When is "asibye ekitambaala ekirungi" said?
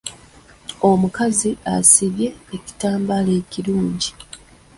1.75-4.11